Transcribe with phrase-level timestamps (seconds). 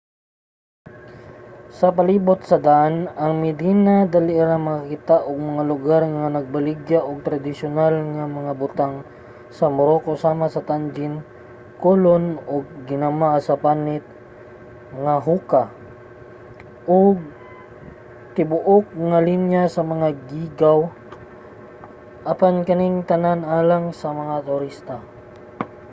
[1.77, 7.17] sa palibot sa daan nga medina dali ra makakita og mga lugar nga nagbaligya og
[7.27, 8.93] tradisyonal nga mga butang
[9.57, 11.19] sa morocco sama sa tagine
[11.81, 12.53] kulon mga
[12.89, 14.03] ginama sa panit
[14.97, 15.67] mga hookah
[16.99, 17.15] ug
[18.35, 20.79] tibuok nga linya sa mga geegaw
[22.31, 24.95] apan kaning tanan alang lang sa mga turista